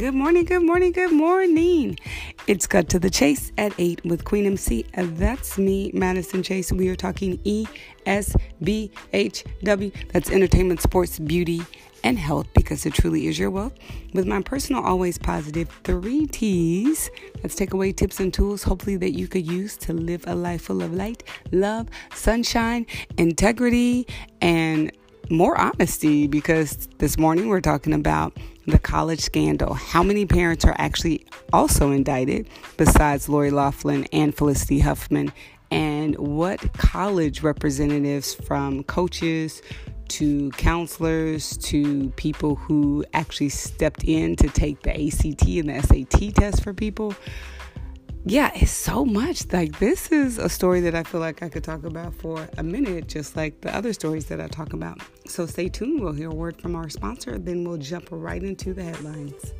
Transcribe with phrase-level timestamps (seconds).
[0.00, 1.98] Good morning, good morning, good morning.
[2.46, 4.86] It's Cut to the Chase at 8 with Queen MC.
[4.94, 6.72] That's me, Madison Chase.
[6.72, 7.36] We are talking
[8.06, 9.92] ESBHW.
[10.10, 11.60] That's entertainment, sports, beauty,
[12.02, 13.74] and health because it truly is your wealth.
[14.14, 17.10] With my personal, always positive three T's.
[17.42, 20.62] Let's take away tips and tools, hopefully, that you could use to live a life
[20.62, 22.86] full of light, love, sunshine,
[23.18, 24.06] integrity,
[24.40, 24.92] and
[25.28, 29.74] more honesty because this morning we're talking about the college scandal.
[29.74, 35.32] How many parents are actually also indicted besides Lori Loughlin and Felicity Huffman?
[35.70, 39.62] And what college representatives from coaches
[40.08, 46.34] to counselors to people who actually stepped in to take the ACT and the SAT
[46.34, 47.14] test for people
[48.24, 49.50] yeah, it's so much.
[49.52, 52.62] Like, this is a story that I feel like I could talk about for a
[52.62, 55.00] minute, just like the other stories that I talk about.
[55.26, 56.00] So, stay tuned.
[56.00, 59.54] We'll hear a word from our sponsor, then we'll jump right into the headlines.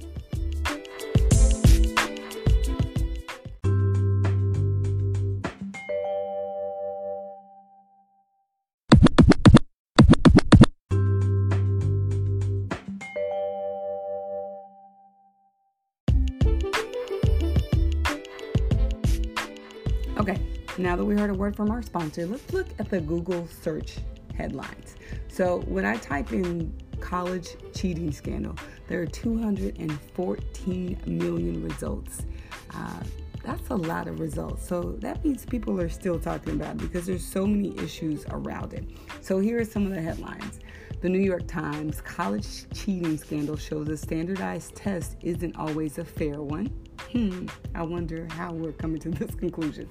[20.20, 20.38] Okay,
[20.76, 23.96] now that we heard a word from our sponsor, let's look at the Google search
[24.36, 24.96] headlines.
[25.28, 28.54] So when I type in college cheating scandal,
[28.86, 32.26] there are 214 million results.
[32.74, 33.00] Uh,
[33.42, 34.68] that's a lot of results.
[34.68, 38.74] So that means people are still talking about it because there's so many issues around
[38.74, 38.84] it.
[39.22, 40.60] So here are some of the headlines.
[41.00, 46.42] The New York Times college cheating scandal shows a standardized test isn't always a fair
[46.42, 46.70] one.
[47.12, 49.88] Hmm, I wonder how we're coming to this conclusion.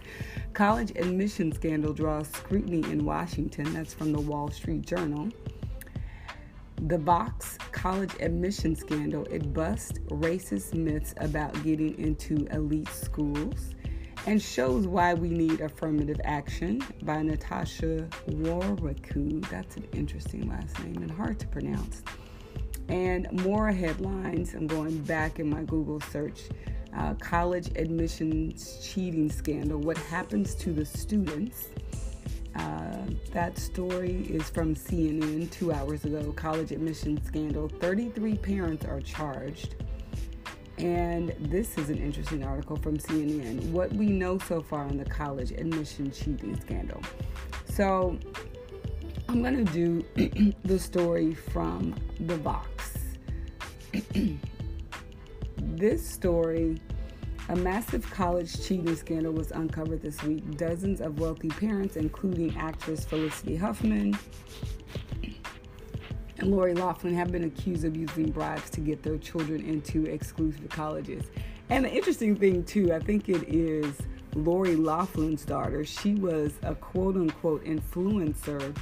[0.54, 3.74] College admission scandal draws scrutiny in Washington.
[3.74, 5.28] That's from the Wall Street Journal.
[6.84, 13.76] The Vox college admission scandal, it busts racist myths about getting into elite schools
[14.26, 19.46] and shows why we need affirmative action by Natasha Warikoo.
[19.50, 22.02] That's an interesting last name and hard to pronounce.
[22.88, 24.54] And more headlines.
[24.54, 26.44] I'm going back in my Google search
[26.96, 29.80] uh, college admissions cheating scandal.
[29.80, 31.70] What happens to the students?
[32.56, 32.98] Uh,
[33.32, 36.34] that story is from CNN two hours ago.
[36.34, 37.70] College admissions scandal.
[37.80, 39.76] 33 parents are charged.
[40.78, 43.70] And this is an interesting article from CNN.
[43.72, 47.02] What we know so far on the college admission cheating scandal.
[47.74, 48.18] So
[49.28, 52.98] I'm going to do the story from the Vox.
[55.62, 56.80] this story,
[57.50, 60.58] a massive college cheating scandal was uncovered this week.
[60.58, 64.18] Dozens of wealthy parents, including actress Felicity Huffman
[66.38, 70.70] and Lori Loughlin, have been accused of using bribes to get their children into exclusive
[70.70, 71.26] colleges.
[71.70, 73.96] And the interesting thing, too, I think it is
[74.36, 75.84] Lori Loughlin's daughter.
[75.84, 78.76] She was a quote unquote influencer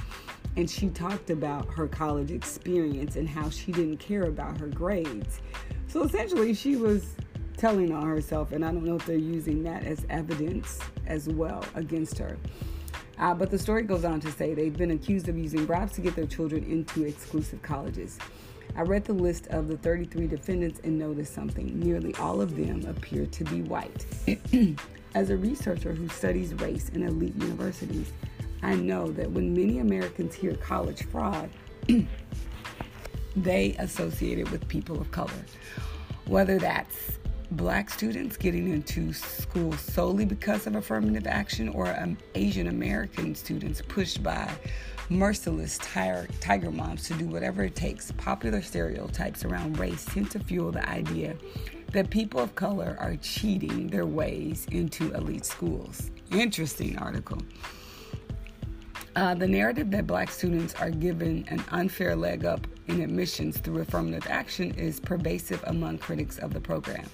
[0.56, 5.40] and she talked about her college experience and how she didn't care about her grades.
[5.88, 7.14] So essentially, she was
[7.56, 11.64] telling on herself, and I don't know if they're using that as evidence as well
[11.74, 12.36] against her.
[13.18, 16.00] Uh, but the story goes on to say they've been accused of using bribes to
[16.00, 18.18] get their children into exclusive colleges.
[18.76, 21.80] I read the list of the 33 defendants and noticed something.
[21.80, 24.06] Nearly all of them appear to be white.
[25.14, 28.12] As a researcher who studies race in elite universities,
[28.62, 31.48] I know that when many Americans hear college fraud,
[33.42, 35.30] they associate it with people of color.
[36.26, 37.18] Whether that's
[37.52, 43.80] black students getting into school solely because of affirmative action or um, Asian American students
[43.80, 44.50] pushed by
[45.08, 50.38] merciless tiger, tiger moms to do whatever it takes, popular stereotypes around race tend to
[50.38, 51.34] fuel the idea
[51.92, 56.10] that people of color are cheating their ways into elite schools.
[56.30, 57.38] Interesting article.
[59.18, 63.80] Uh, the narrative that black students are given an unfair leg up in admissions through
[63.80, 67.04] affirmative action is pervasive among critics of the program.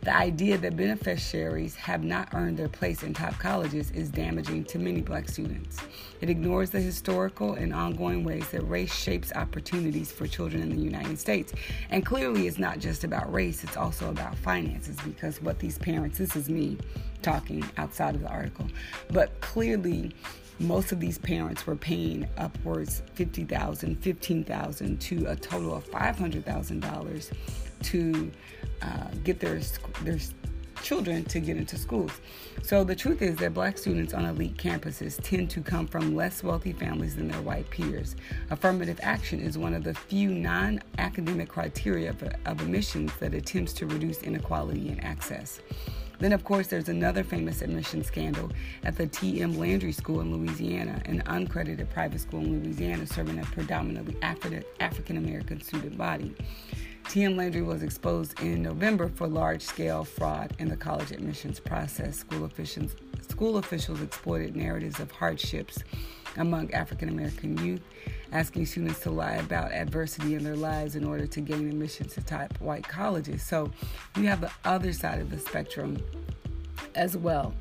[0.00, 4.80] The idea that beneficiaries have not earned their place in top colleges is damaging to
[4.80, 5.78] many black students.
[6.20, 10.82] It ignores the historical and ongoing ways that race shapes opportunities for children in the
[10.82, 11.52] United States.
[11.88, 16.18] And clearly, it's not just about race, it's also about finances because what these parents,
[16.18, 16.78] this is me
[17.22, 18.66] talking outside of the article,
[19.10, 20.12] but clearly,
[20.58, 27.32] most of these parents were paying upwards $50,000, $15,000 to a total of $500,000
[27.82, 28.32] to
[28.82, 28.86] uh,
[29.24, 29.60] get their,
[30.02, 30.18] their
[30.82, 32.20] children to get into schools.
[32.62, 36.42] So the truth is that black students on elite campuses tend to come from less
[36.42, 38.14] wealthy families than their white peers.
[38.50, 43.72] Affirmative action is one of the few non academic criteria of, of admissions that attempts
[43.74, 45.60] to reduce inequality in access.
[46.18, 48.50] Then, of course, there's another famous admission scandal
[48.84, 49.58] at the T.M.
[49.58, 55.60] Landry School in Louisiana, an uncredited private school in Louisiana serving a predominantly African American
[55.60, 56.34] student body.
[57.08, 57.36] T.M.
[57.36, 62.16] Landry was exposed in November for large scale fraud in the college admissions process.
[62.16, 62.96] School officials,
[63.28, 65.84] school officials exploited narratives of hardships
[66.36, 67.82] among African American youth,
[68.34, 72.20] asking students to lie about adversity in their lives in order to gain admission to
[72.20, 73.42] top white colleges.
[73.42, 73.70] So
[74.16, 76.02] you have the other side of the spectrum
[76.96, 77.54] as well.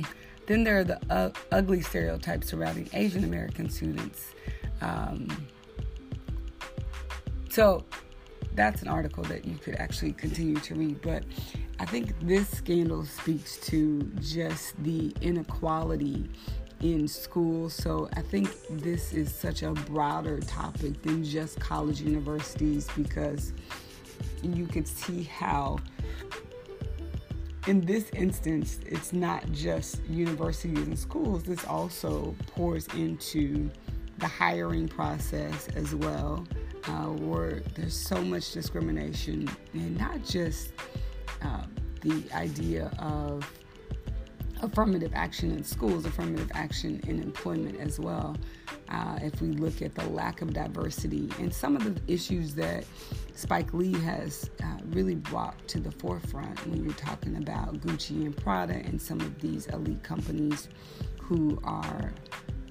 [0.46, 4.34] then there are the ugly stereotypes surrounding Asian American students.
[4.82, 5.28] Um,
[7.48, 7.84] so
[8.54, 11.00] that's an article that you could actually continue to read.
[11.00, 11.24] But
[11.80, 16.28] I think this scandal speaks to just the inequality
[16.80, 17.68] in school.
[17.68, 23.52] So I think this is such a broader topic than just college universities because
[24.42, 25.78] you could see how
[27.66, 33.70] in this instance it's not just universities and schools this also pours into
[34.18, 36.46] the hiring process as well
[36.88, 40.72] uh, where there's so much discrimination, and not just
[41.42, 41.64] uh,
[42.00, 43.50] the idea of
[44.62, 48.36] affirmative action in schools, affirmative action in employment as well.
[48.88, 52.84] Uh, if we look at the lack of diversity and some of the issues that
[53.34, 58.36] Spike Lee has uh, really brought to the forefront when you're talking about Gucci and
[58.36, 60.68] Prada and some of these elite companies
[61.20, 62.12] who are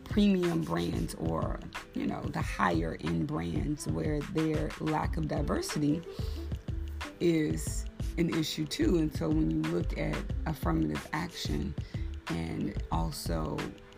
[0.03, 1.59] premium brands or
[1.93, 6.01] you know the higher end brands where their lack of diversity
[7.19, 7.85] is
[8.17, 8.97] an issue too.
[8.97, 11.73] And so when you look at affirmative action
[12.29, 13.57] and also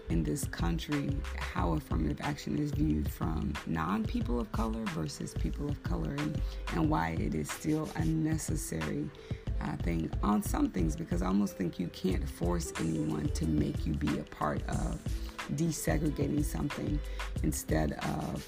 [0.09, 5.69] in this country how affirmative action is viewed from non people of color versus people
[5.69, 6.41] of color and,
[6.73, 9.09] and why it is still a necessary
[9.61, 13.85] uh, thing on some things because I almost think you can't force anyone to make
[13.85, 14.99] you be a part of
[15.53, 16.99] desegregating something
[17.43, 18.47] instead of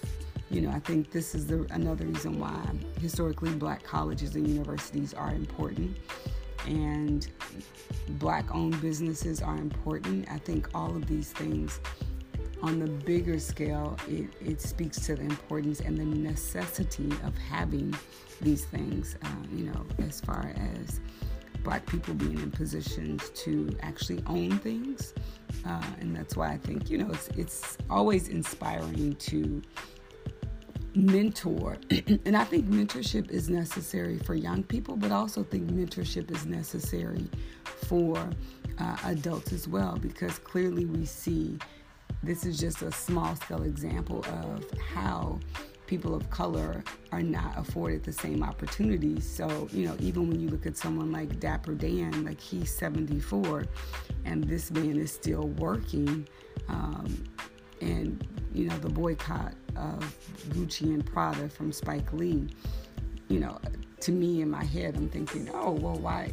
[0.52, 2.62] you know i think this is the, another reason why
[3.00, 5.98] historically black colleges and universities are important
[6.68, 7.28] and
[8.20, 10.28] black owned businesses are important.
[10.30, 11.80] I think all of these things
[12.62, 17.96] on the bigger scale it, it speaks to the importance and the necessity of having
[18.40, 21.00] these things uh, you know as far as
[21.64, 25.14] black people being in positions to actually own things.
[25.66, 29.62] Uh, and that's why I think you know it's it's always inspiring to
[30.96, 31.78] mentor,
[32.26, 36.46] and I think mentorship is necessary for young people, but I also think mentorship is
[36.46, 37.28] necessary
[37.88, 38.30] for
[38.80, 41.58] uh, adults as well because clearly we see
[42.24, 45.40] this is just a small scale example of how
[45.88, 49.30] people of color are not afforded the same opportunities.
[49.30, 53.66] So, you know, even when you look at someone like Dapper Dan, like he's 74
[54.24, 56.28] and this man is still working.
[56.70, 57.24] Um,
[57.82, 60.00] and, you know, the boycott of
[60.50, 62.48] Gucci and Prada from Spike Lee,
[63.28, 63.60] you know,
[64.02, 66.32] to me in my head, I'm thinking, oh, well, why?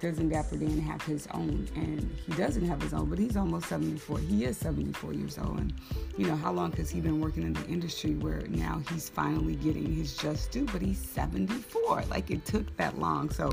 [0.00, 1.68] doesn't Dapper Dan have his own?
[1.76, 4.18] And he doesn't have his own, but he's almost 74.
[4.18, 5.58] He is 74 years old.
[5.58, 5.74] And,
[6.16, 9.56] you know, how long has he been working in the industry where now he's finally
[9.56, 10.64] getting his just due?
[10.66, 12.04] But he's 74.
[12.08, 13.30] Like, it took that long.
[13.30, 13.52] So,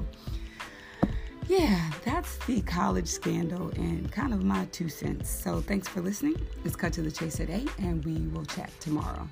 [1.48, 5.30] yeah, that's the college scandal and kind of my two cents.
[5.30, 6.36] So, thanks for listening.
[6.64, 9.28] Let's cut to the chase today, and we will chat tomorrow.